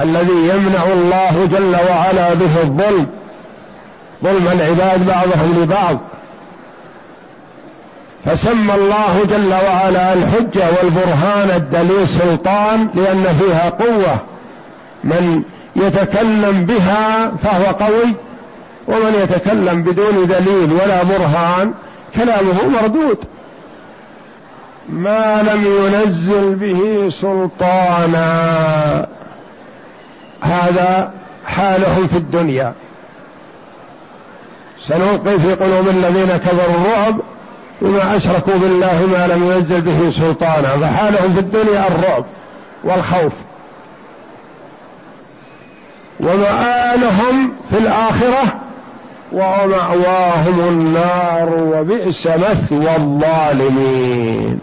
الذي 0.00 0.48
يمنع 0.48 0.82
الله 0.92 1.48
جل 1.52 1.76
وعلا 1.90 2.34
به 2.34 2.62
الظلم. 2.62 3.06
ظلم 4.24 4.48
العباد 4.52 5.06
بعضهم 5.06 5.62
لبعض. 5.62 5.98
فسمى 8.24 8.74
الله 8.74 9.24
جل 9.30 9.52
وعلا 9.52 10.12
الحجة 10.12 10.64
والبرهان 10.78 11.50
الدليل 11.56 12.08
سلطان 12.08 12.88
لأن 12.94 13.36
فيها 13.40 13.70
قوة. 13.70 14.16
من 15.04 15.42
يتكلم 15.76 16.66
بها 16.66 17.32
فهو 17.42 17.64
قوي 17.64 18.14
ومن 18.88 19.14
يتكلم 19.14 19.82
بدون 19.82 20.26
دليل 20.26 20.72
ولا 20.72 21.02
برهان 21.02 21.74
كلامه 22.14 22.68
مردود. 22.68 23.18
ما 24.88 25.42
لم 25.42 25.64
ينزل 25.64 26.54
به 26.54 27.10
سلطانا. 27.10 29.06
هذا 30.40 31.12
حالهم 31.46 32.06
في 32.06 32.16
الدنيا. 32.16 32.72
سنلقي 34.86 35.38
في 35.38 35.54
قلوب 35.54 35.88
الذين 35.88 36.36
كفروا 36.36 36.74
الرعب 36.74 37.20
بما 37.82 38.16
أشركوا 38.16 38.54
بالله 38.54 39.06
ما 39.12 39.26
لم 39.26 39.52
ينزل 39.52 39.80
به 39.80 40.10
سلطانا. 40.10 40.76
فحالهم 40.76 41.32
في 41.32 41.40
الدنيا 41.40 41.88
الرعب 41.88 42.24
والخوف. 42.84 43.32
ومآلهم 46.20 47.54
في 47.70 47.78
الآخرة 47.78 48.61
ومأواهم 49.32 50.60
النار 50.68 51.64
وبئس 51.64 52.26
مثوى 52.26 52.96
الظالمين. 52.96 54.60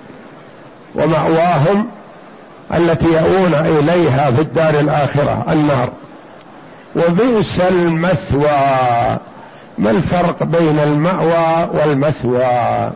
ومأواهم 0.95 1.87
التي 2.75 3.05
يؤون 3.05 3.53
إليها 3.53 4.31
في 4.31 4.41
الدار 4.41 4.79
الآخرة 4.79 5.45
النار. 5.49 5.89
وبئس 6.95 7.61
المثوى. 7.61 9.17
ما 9.77 9.89
الفرق 9.89 10.43
بين 10.43 10.79
المأوى 10.79 11.69
والمثوى؟ 11.73 12.91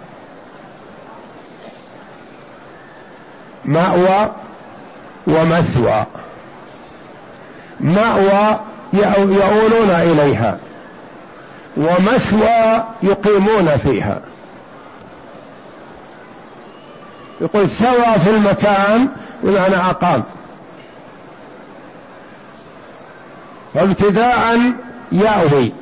مأوى 3.65 4.31
ومثوى. 5.27 6.05
مأوى 7.79 8.59
يؤولون 9.13 9.89
إليها. 9.89 10.57
ومثوى 11.77 12.83
يقيمون 13.03 13.77
فيها. 13.77 14.21
يقول 17.41 17.69
ثوى 17.69 18.19
في 18.23 18.29
المكان 18.29 19.09
بمعنى 19.43 19.75
أقام. 19.75 20.23
فابتداء 23.73 24.57
يأوي. 25.11 25.73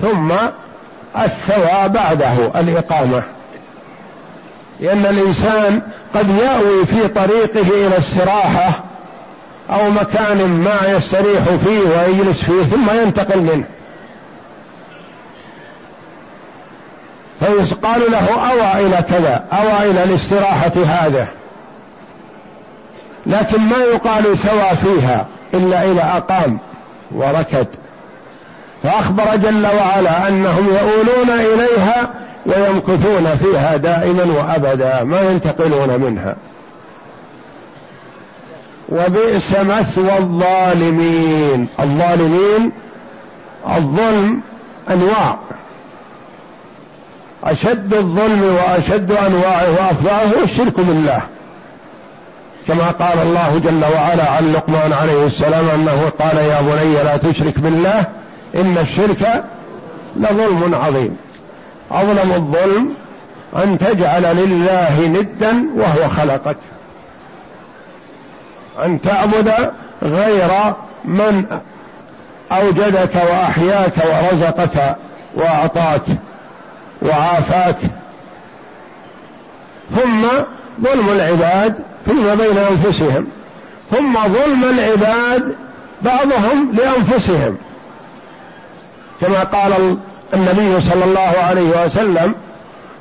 ثم 0.00 0.32
الثوى 1.16 1.88
بعده 1.88 2.60
الإقامة. 2.60 3.22
لأن 4.80 5.06
الإنسان 5.06 5.82
قد 6.14 6.30
يأوي 6.30 6.86
في 6.86 7.08
طريقه 7.08 7.86
إلى 7.86 7.98
استراحة 7.98 8.84
أو 9.70 9.90
مكان 9.90 10.60
ما 10.64 10.96
يستريح 10.96 11.42
فيه 11.64 11.80
ويجلس 11.80 12.44
فيه 12.44 12.62
ثم 12.62 12.90
ينتقل 13.02 13.42
منه. 13.42 13.64
فيقال 17.40 18.00
له 18.12 18.50
أوى 18.50 18.86
إلى 18.86 19.02
كذا 19.02 19.44
أوى 19.52 19.90
إلى 19.90 20.04
الاستراحة 20.04 20.72
هذا. 20.86 21.28
لكن 23.26 23.60
ما 23.60 23.76
يقال 23.76 24.38
ثوى 24.38 24.76
فيها 24.76 25.26
إلا 25.54 25.84
إذا 25.90 26.02
أقام 26.02 26.58
وركد. 27.14 27.66
فأخبر 28.82 29.36
جل 29.36 29.66
وعلا 29.66 30.28
أنهم 30.28 30.66
يؤولون 30.66 31.30
إليها 31.30 32.10
ويمكثون 32.46 33.34
فيها 33.42 33.76
دائما 33.76 34.24
وأبدا 34.24 35.02
ما 35.04 35.20
ينتقلون 35.20 36.00
منها. 36.00 36.36
وبئس 38.88 39.52
مثوى 39.52 40.18
الظالمين. 40.18 41.68
الظالمين 41.80 42.72
الظلم 43.76 44.40
أنواع. 44.90 45.38
أشد 47.44 47.94
الظلم 47.94 48.42
وأشد 48.42 49.12
أنواعه 49.12 49.70
وافظعه 49.70 50.44
الشرك 50.44 50.80
بالله. 50.80 51.20
كما 52.68 52.90
قال 52.90 53.18
الله 53.18 53.58
جل 53.58 53.84
وعلا 53.94 54.30
عن 54.30 54.52
لقمان 54.52 54.92
عليه 54.92 55.26
السلام 55.26 55.68
أنه 55.68 56.12
قال 56.20 56.36
يا 56.36 56.60
بني 56.60 56.94
لا 56.94 57.16
تشرك 57.16 57.58
بالله 57.58 58.04
إن 58.54 58.78
الشرك 58.80 59.44
لظلم 60.16 60.74
عظيم. 60.74 61.16
أظلم 61.90 62.32
الظلم 62.32 62.94
أن 63.56 63.78
تجعل 63.78 64.36
لله 64.36 65.08
ندا 65.08 65.66
وهو 65.76 66.08
خلقك. 66.08 66.56
أن 68.84 69.00
تعبد 69.00 69.52
غير 70.02 70.74
من 71.04 71.44
أوجدك 72.52 73.14
وأحياك 73.14 73.92
ورزقك 73.96 74.96
وأعطاك. 75.34 76.02
وعافاك. 77.02 77.76
ثم 79.96 80.26
ظلم 80.82 81.08
العباد 81.12 81.78
فيما 82.06 82.34
بين 82.34 82.58
أنفسهم. 82.58 83.26
ثم 83.90 84.12
ظلم 84.14 84.64
العباد 84.64 85.56
بعضهم 86.02 86.72
لأنفسهم. 86.72 87.56
كما 89.20 89.44
قال 89.44 89.96
النبي 90.34 90.80
صلى 90.80 91.04
الله 91.04 91.32
عليه 91.38 91.84
وسلم 91.84 92.34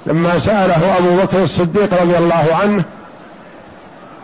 لما 0.06 0.40
سأله 0.40 0.98
أبو 0.98 1.18
بكر 1.18 1.44
الصديق 1.44 2.02
رضي 2.02 2.18
الله 2.18 2.48
عنه 2.62 2.84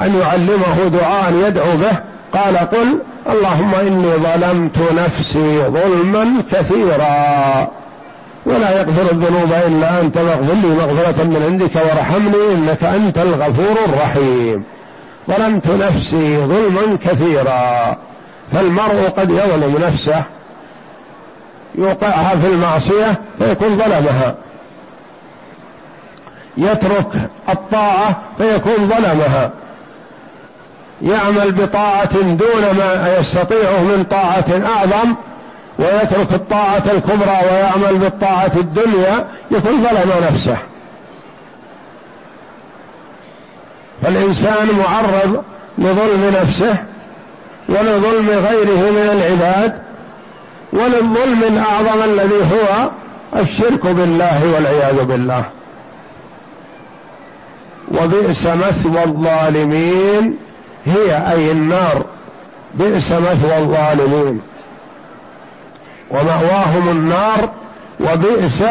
أن 0.02 0.20
يعلمه 0.22 0.88
دعاء 1.00 1.34
يدعو 1.48 1.78
به 1.78 1.98
قال 2.34 2.58
قل 2.58 3.00
اللهم 3.30 3.76
إني 3.76 4.16
ظلمت 4.16 4.78
نفسي 4.92 5.64
ظلما 5.64 6.44
كثيرا. 6.52 7.68
ولا 8.46 8.80
يغفر 8.80 9.12
الذنوب 9.12 9.54
إلا 9.68 10.02
أنت 10.02 10.18
فاغفر 10.18 10.54
لي 10.54 10.68
مغفرة 10.68 11.24
من 11.24 11.44
عندك 11.46 11.76
وارحمني 11.76 12.56
إنك 12.56 12.84
أنت 12.84 13.18
الغفور 13.18 13.78
الرحيم. 13.86 14.64
ظلمت 15.30 15.68
نفسي 15.68 16.38
ظلما 16.38 16.98
كثيرا 17.04 17.98
فالمرء 18.52 19.10
قد 19.18 19.30
يظلم 19.30 19.78
نفسه 19.82 20.24
يوقعها 21.76 22.36
في 22.36 22.48
المعصية 22.48 23.22
فيكون 23.40 23.78
ظلمها. 23.78 24.36
يترك 26.58 27.30
الطاعة 27.50 28.22
فيكون 28.38 28.88
ظلمها. 28.88 29.52
يعمل 31.02 31.52
بطاعة 31.52 32.22
دون 32.22 32.78
ما 32.78 33.18
يستطيعه 33.20 33.84
من 33.84 34.04
طاعة 34.04 34.46
أعظم 34.66 35.16
ويترك 35.80 36.32
الطاعة 36.34 36.84
الكبرى 36.92 37.38
ويعمل 37.52 37.98
بالطاعة 37.98 38.52
الدنيا 38.56 39.28
يكون 39.52 39.72
ظلم 39.72 40.12
نفسه. 40.28 40.58
فالإنسان 44.02 44.68
معرض 44.80 45.44
لظلم 45.78 46.36
نفسه 46.42 46.76
ولظلم 47.70 48.30
غيره 48.30 48.92
من 48.92 49.10
العباد 49.14 49.82
وللظلم 50.74 51.44
الأعظم 51.44 52.04
الذي 52.04 52.36
هو 52.36 52.90
الشرك 53.36 53.88
بالله 53.88 54.54
والعياذ 54.54 55.04
بالله. 55.04 55.44
وبئس 57.92 58.46
مثوى 58.46 59.04
الظالمين 59.04 60.38
هي 60.86 61.32
أي 61.32 61.52
النار. 61.52 62.06
بئس 62.74 63.12
مثوى 63.12 63.58
الظالمين. 63.58 64.42
ومأواهم 66.14 66.90
النار 66.90 67.50
وبئس 68.00 68.64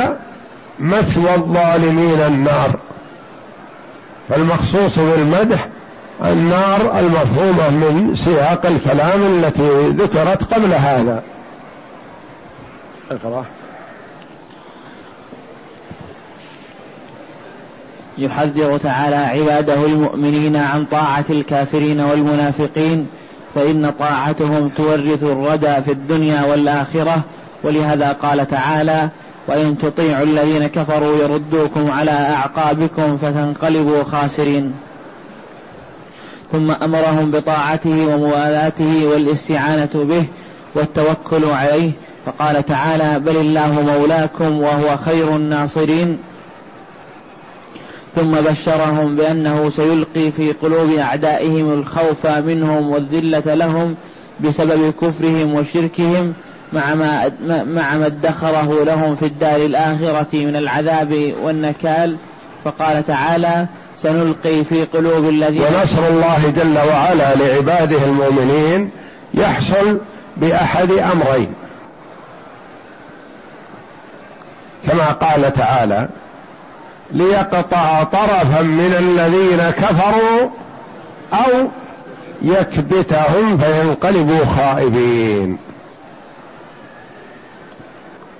مثوى 0.78 1.34
الظالمين 1.34 2.20
النار. 2.20 2.70
فالمخصوص 4.28 4.98
بالمدح 4.98 5.68
النار 6.24 6.98
المفهومة 6.98 7.70
من 7.70 8.14
سياق 8.14 8.66
الكلام 8.66 9.20
التي 9.22 9.88
ذكرت 9.88 10.54
قبل 10.54 10.74
هذا. 10.74 11.22
اقرأ. 13.10 13.44
يحذر 18.18 18.78
تعالى 18.78 19.16
عباده 19.16 19.86
المؤمنين 19.86 20.56
عن 20.56 20.84
طاعة 20.84 21.24
الكافرين 21.30 22.00
والمنافقين 22.00 23.06
فإن 23.54 23.90
طاعتهم 23.90 24.68
تورث 24.68 25.22
الردى 25.22 25.82
في 25.82 25.92
الدنيا 25.92 26.42
والآخرة. 26.42 27.22
ولهذا 27.64 28.12
قال 28.12 28.48
تعالى 28.48 29.10
وإن 29.48 29.78
تطيعوا 29.78 30.24
الذين 30.24 30.66
كفروا 30.66 31.16
يردوكم 31.16 31.90
على 31.90 32.10
أعقابكم 32.10 33.16
فتنقلبوا 33.16 34.02
خاسرين. 34.02 34.72
ثم 36.52 36.70
أمرهم 36.70 37.30
بطاعته 37.30 38.06
وموالاته 38.06 39.06
والاستعانة 39.06 39.90
به 39.94 40.24
والتوكل 40.74 41.44
عليه. 41.44 41.92
فقال 42.26 42.66
تعالى 42.66 43.18
بل 43.18 43.36
الله 43.36 43.96
مولاكم 43.96 44.60
وهو 44.60 44.96
خير 44.96 45.36
الناصرين. 45.36 46.18
ثم 48.14 48.30
بشرهم 48.30 49.16
بأنه 49.16 49.70
سيلقي 49.70 50.30
في 50.30 50.52
قلوب 50.52 50.98
أعدائهم 50.98 51.72
الخوف 51.72 52.26
منهم 52.26 52.90
والذلة 52.90 53.54
لهم 53.54 53.96
بسبب 54.40 54.92
كفرهم 55.00 55.54
وشركهم 55.54 56.34
مع 56.72 56.94
ما 56.94 57.32
مع 57.64 57.96
ما 57.98 58.06
ادخره 58.06 58.84
لهم 58.84 59.14
في 59.14 59.26
الدار 59.26 59.56
الآخرة 59.56 60.28
من 60.32 60.56
العذاب 60.56 61.34
والنكال. 61.42 62.16
فقال 62.64 63.06
تعالى 63.06 63.66
سنلقي 64.02 64.64
في 64.64 64.84
قلوب 64.84 65.28
الذين 65.28 65.62
ونصر 65.62 66.06
الله 66.08 66.50
جل 66.50 66.78
وعلا 66.78 67.34
لعباده 67.34 68.04
المؤمنين 68.04 68.90
يحصل 69.34 70.00
بأحد 70.36 70.92
أمرين. 70.92 71.52
كما 74.88 75.12
قال 75.12 75.52
تعالى 75.52 76.08
ليقطع 77.12 78.02
طرفا 78.02 78.62
من 78.62 78.94
الذين 78.98 79.70
كفروا 79.70 80.50
أو 81.32 81.68
يكبتهم 82.42 83.58
فينقلبوا 83.58 84.44
خائبين. 84.44 85.58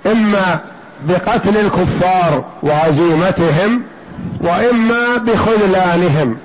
إما 0.05 0.59
بقتل 1.03 1.57
الكفار 1.57 2.45
وهزيمتهم 2.63 3.83
وإما 4.41 5.17
بخذلانهم. 5.17 6.37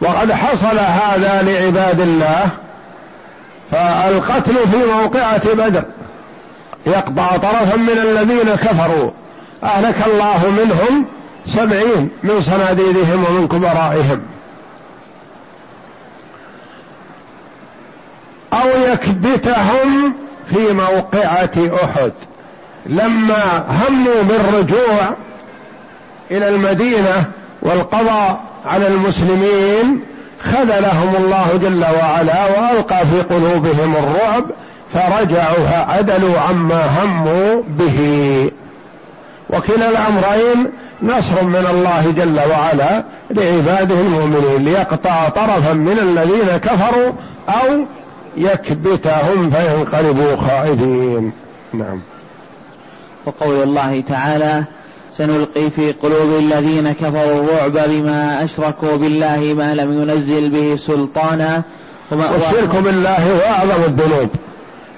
وقد 0.00 0.32
حصل 0.32 0.78
هذا 0.78 1.42
لعباد 1.42 2.00
الله 2.00 2.50
فالقتل 3.70 4.54
في 4.54 4.76
موقعة 4.92 5.54
بدر. 5.54 5.84
يقطع 6.86 7.36
طرفا 7.36 7.76
من 7.76 7.98
الذين 7.98 8.54
كفروا 8.54 9.10
أهلك 9.64 9.96
الله 10.06 10.50
منهم 10.50 11.06
سبعين 11.46 12.08
من 12.22 12.42
صناديدهم 12.42 13.24
ومن 13.28 13.48
كبرائهم. 13.48 14.20
أو 18.52 18.68
يكبتهم 18.92 20.14
في 20.46 20.72
موقعة 20.72 21.84
أحد. 21.84 22.12
لما 22.86 23.66
هموا 23.68 24.22
بالرجوع 24.22 25.14
إلى 26.30 26.48
المدينة 26.48 27.26
والقضاء 27.62 28.40
على 28.66 28.86
المسلمين 28.86 30.00
خذلهم 30.44 31.16
الله 31.16 31.58
جل 31.62 31.84
وعلا 31.84 32.46
وألقى 32.46 33.06
في 33.06 33.22
قلوبهم 33.22 33.96
الرعب 33.96 34.44
فرجعوا 34.94 35.64
فعدلوا 35.66 36.38
عما 36.38 36.86
هموا 37.02 37.62
به. 37.78 38.50
وكلا 39.52 39.88
الأمرين 39.88 40.70
نصر 41.02 41.44
من 41.44 41.66
الله 41.70 42.12
جل 42.16 42.40
وعلا 42.50 43.04
لعباده 43.30 44.00
المؤمنين 44.00 44.64
ليقطع 44.64 45.28
طرفا 45.28 45.72
من 45.72 45.98
الذين 45.98 46.56
كفروا 46.56 47.12
أو 47.48 47.84
يكبتهم 48.36 49.50
فينقلبوا 49.50 50.36
خائفين. 50.36 51.32
نعم. 51.72 52.00
وقول 53.26 53.62
الله 53.62 54.00
تعالى 54.00 54.64
سنلقي 55.18 55.70
في 55.70 55.92
قلوب 55.92 56.38
الذين 56.38 56.92
كفروا 56.92 57.44
الرعب 57.44 57.78
بما 57.88 58.44
أشركوا 58.44 58.96
بالله 58.96 59.54
ما 59.56 59.74
لم 59.74 59.92
ينزل 59.92 60.48
به 60.48 60.76
سلطانا. 60.76 61.62
والشرك 62.10 62.76
بالله 62.76 63.16
هو 63.16 63.52
أعظم 63.54 63.84
الذنوب. 63.84 64.28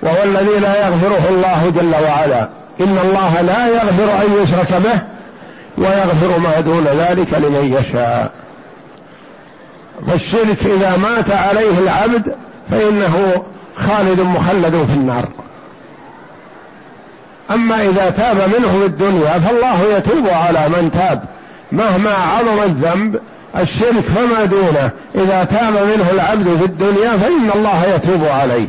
وهو 0.02 0.22
الذي 0.24 0.60
لا 0.60 0.86
يغفره 0.86 1.28
الله 1.30 1.72
جل 1.76 2.04
وعلا. 2.04 2.48
إن 2.80 2.98
الله 3.04 3.40
لا 3.40 3.66
يغفر 3.66 4.26
أن 4.26 4.42
يشرك 4.42 4.72
به 4.72 5.00
ويغفر 5.78 6.38
ما 6.38 6.60
دون 6.60 6.84
ذلك 6.84 7.34
لمن 7.34 7.78
يشاء. 7.78 8.32
فالشرك 10.06 10.66
إذا 10.66 10.96
مات 10.96 11.30
عليه 11.30 11.78
العبد 11.78 12.34
فإنه 12.70 13.42
خالد 13.76 14.20
مخلد 14.20 14.86
في 14.86 14.92
النار. 14.92 15.24
أما 17.50 17.80
إذا 17.80 18.10
تاب 18.10 18.36
منه 18.36 18.78
في 18.80 18.86
الدنيا 18.86 19.38
فالله 19.38 19.82
يتوب 19.96 20.28
على 20.28 20.68
من 20.68 20.90
تاب. 20.94 21.24
مهما 21.72 22.14
عظم 22.14 22.62
الذنب 22.62 23.20
الشرك 23.60 24.04
فما 24.16 24.44
دونه. 24.44 24.90
إذا 25.14 25.44
تاب 25.44 25.72
منه 25.72 26.10
العبد 26.12 26.56
في 26.58 26.64
الدنيا 26.64 27.16
فإن 27.16 27.50
الله 27.54 27.84
يتوب 27.94 28.24
عليه. 28.24 28.68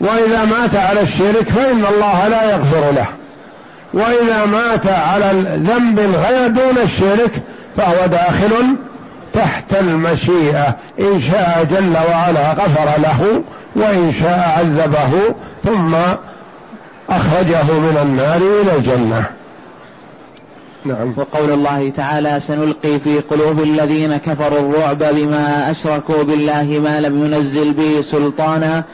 وإذا 0.00 0.44
مات 0.44 0.74
على 0.74 1.00
الشرك 1.00 1.48
فإن 1.48 1.84
الله 1.94 2.28
لا 2.28 2.50
يغفر 2.50 2.90
له. 2.92 3.06
وإذا 3.94 4.46
مات 4.46 4.86
على 4.86 5.30
ذنب 5.44 6.00
غير 6.00 6.48
دون 6.48 6.78
الشرك 6.82 7.30
فهو 7.76 8.06
داخل 8.06 8.76
تحت 9.32 9.74
المشيئة. 9.80 10.76
إن 11.00 11.22
شاء 11.30 11.66
جل 11.70 11.96
وعلا 12.10 12.52
غفر 12.52 13.00
له 13.02 13.42
وإن 13.76 14.12
شاء 14.20 14.54
عذبه 14.58 15.34
ثم 15.64 15.94
أخرجه 17.08 17.64
من 17.64 17.98
النار 18.02 18.36
إلى 18.36 18.76
الجنة. 18.76 19.26
نعم. 20.84 21.14
وقول 21.16 21.50
الله 21.50 21.90
تعالى 21.90 22.40
سنلقي 22.46 22.98
في 22.98 23.20
قلوب 23.20 23.62
الذين 23.62 24.16
كفروا 24.16 24.60
الرعب 24.60 24.98
بما 24.98 25.70
أشركوا 25.70 26.22
بالله 26.22 26.80
ما 26.84 27.00
لم 27.00 27.24
ينزل 27.24 27.72
به 27.72 28.00
سلطانا 28.00 28.84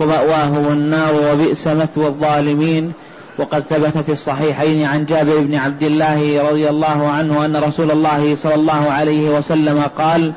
ومأواهم 0.00 0.68
النار 0.68 1.12
وبئس 1.14 1.66
مثوى 1.66 2.06
الظالمين. 2.06 2.92
وقد 3.38 3.62
ثبت 3.62 3.98
في 3.98 4.12
الصحيحين 4.12 4.86
عن 4.86 5.06
جابر 5.06 5.40
بن 5.40 5.54
عبد 5.54 5.82
الله 5.82 6.50
رضي 6.50 6.68
الله 6.68 7.08
عنه 7.08 7.44
أن 7.44 7.56
رسول 7.56 7.90
الله 7.90 8.36
صلى 8.36 8.54
الله 8.54 8.90
عليه 8.90 9.38
وسلم 9.38 9.80
قال 9.98 10.32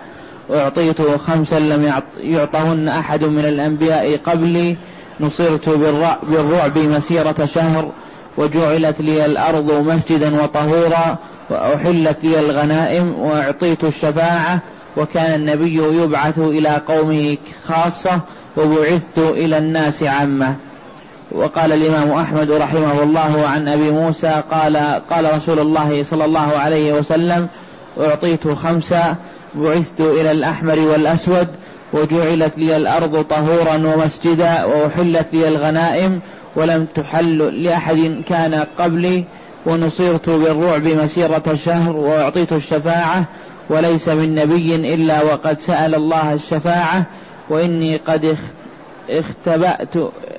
أعطيت 0.51 1.01
خمسا 1.01 1.59
لم 1.59 1.93
يعطهن 2.19 2.87
أحد 2.87 3.23
من 3.23 3.45
الأنبياء 3.45 4.17
قبلي. 4.17 4.75
نصرت 5.19 5.69
بالرعب 6.23 6.77
مسيرة 6.77 7.45
شهر. 7.45 7.91
وجعلت 8.37 9.01
لي 9.01 9.25
الأرض 9.25 9.71
مسجدا 9.71 10.43
وطهورا. 10.43 11.17
وأحلت 11.49 12.17
لي 12.23 12.39
الغنائم. 12.39 13.19
وأعطيت 13.19 13.83
الشفاعة. 13.83 14.61
وكان 14.97 15.33
النبي 15.35 15.75
يبعث 16.03 16.39
إلى 16.39 16.81
قومه 16.87 17.37
خاصة. 17.67 18.21
وبعثت 18.57 19.17
إلى 19.17 19.57
الناس 19.57 20.03
عامة. 20.03 20.55
وقال 21.31 21.71
الإمام 21.71 22.11
أحمد 22.11 22.51
رحمه 22.51 23.03
الله 23.03 23.47
عن 23.47 23.67
أبي 23.67 23.91
موسى 23.91 24.41
قال 24.51 24.77
قال 25.09 25.35
رسول 25.35 25.59
الله 25.59 26.03
صلى 26.03 26.25
الله 26.25 26.57
عليه 26.57 26.93
وسلم 26.93 27.47
أعطيت 27.99 28.47
خمسة 28.47 29.15
بعثت 29.55 30.01
إلى 30.01 30.31
الأحمر 30.31 30.79
والأسود 30.79 31.47
وجعلت 31.93 32.57
لي 32.57 32.77
الأرض 32.77 33.21
طهورا 33.23 33.75
ومسجدا 33.75 34.63
وأحلت 34.65 35.27
لي 35.33 35.47
الغنائم 35.47 36.21
ولم 36.55 36.87
تحل 36.95 37.63
لأحد 37.63 38.23
كان 38.29 38.65
قبلي 38.79 39.23
ونصرت 39.65 40.29
بالرعب 40.29 40.87
مسيرة 40.87 41.55
شهر 41.65 41.95
وأعطيت 41.95 42.53
الشفاعة 42.53 43.25
وليس 43.69 44.09
من 44.09 44.35
نبي 44.35 44.75
إلا 44.93 45.23
وقد 45.23 45.59
سأل 45.59 45.95
الله 45.95 46.33
الشفاعة 46.33 47.05
وإني 47.49 47.97
قد 47.97 48.37
اختبأت 49.09 49.89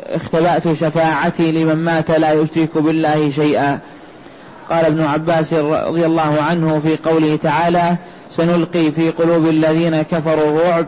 اختبأت 0.06 0.72
شفاعتي 0.72 1.52
لمن 1.52 1.76
مات 1.76 2.10
لا 2.10 2.32
يشرك 2.32 2.78
بالله 2.78 3.30
شيئا. 3.30 3.78
قال 4.70 4.84
ابن 4.84 5.02
عباس 5.02 5.52
رضي 5.54 6.06
الله 6.06 6.42
عنه 6.42 6.78
في 6.78 6.96
قوله 6.96 7.36
تعالى 7.36 7.96
سنلقي 8.30 8.92
في 8.92 9.10
قلوب 9.10 9.48
الذين 9.48 10.02
كفروا 10.02 10.50
الرعب 10.50 10.86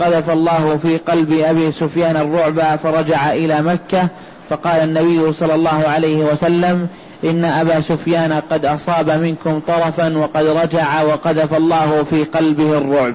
قذف 0.00 0.30
الله 0.30 0.76
في 0.76 0.96
قلب 0.98 1.32
أبي 1.32 1.72
سفيان 1.72 2.16
الرعب 2.16 2.78
فرجع 2.78 3.32
إلى 3.32 3.62
مكة 3.62 4.08
فقال 4.50 4.80
النبي 4.80 5.32
صلى 5.32 5.54
الله 5.54 5.88
عليه 5.88 6.16
وسلم 6.16 6.88
إن 7.24 7.44
أبا 7.44 7.80
سفيان 7.80 8.32
قد 8.32 8.64
أصاب 8.64 9.10
منكم 9.10 9.60
طرفا 9.60 10.16
وقد 10.18 10.46
رجع 10.46 11.02
وقذف 11.02 11.54
الله 11.54 12.04
في 12.04 12.24
قلبه 12.24 12.78
الرعب. 12.78 13.14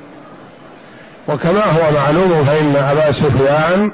وكما 1.29 1.63
هو 1.65 1.91
معلوم 1.95 2.43
فإن 2.43 2.75
أبا 2.75 3.11
سفيان 3.11 3.91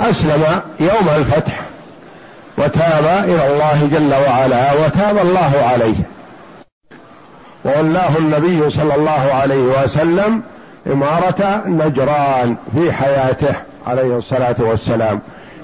أسلم 0.00 0.60
يوم 0.80 1.08
الفتح 1.16 1.60
وتاب 2.58 3.24
إلى 3.24 3.54
الله 3.54 3.88
جل 3.92 4.14
وعلا 4.14 4.72
وتاب 4.72 5.18
الله 5.18 5.52
عليه. 5.62 5.94
وولاه 7.64 8.18
النبي 8.18 8.70
صلى 8.70 8.94
الله 8.94 9.32
عليه 9.32 9.82
وسلم 9.82 10.42
إمارة 10.86 11.62
نجران 11.66 12.56
في 12.74 12.92
حياته 12.92 13.54
عليه 13.86 14.16
الصلاة 14.16 14.56
والسلام. 14.58 15.20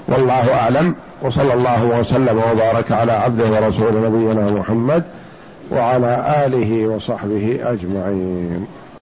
والله 0.07 0.53
أعلم. 0.53 0.95
وصلى 1.21 1.53
الله 1.53 1.85
وسلم 1.85 2.41
وبارك 2.51 2.91
على 2.91 3.11
عبده 3.11 3.61
ورسول 3.61 4.01
نبينا 4.01 4.51
محمد 4.51 5.03
وعلى 5.71 6.43
آله 6.45 6.87
وصحبه 6.87 7.59
أجمعين. 7.63 8.67